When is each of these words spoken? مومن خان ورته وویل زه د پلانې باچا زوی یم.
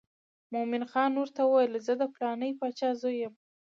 مومن 0.53 0.83
خان 0.91 1.11
ورته 1.17 1.41
وویل 1.45 1.73
زه 1.87 1.93
د 1.97 2.03
پلانې 2.13 2.49
باچا 2.59 2.89
زوی 3.01 3.15
یم. 3.23 3.33